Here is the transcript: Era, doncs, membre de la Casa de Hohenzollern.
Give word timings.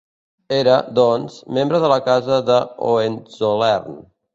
Era, 0.55 0.77
doncs, 1.01 1.37
membre 1.59 1.83
de 1.85 1.95
la 1.95 2.01
Casa 2.11 2.43
de 2.51 2.61
Hohenzollern. 2.91 4.07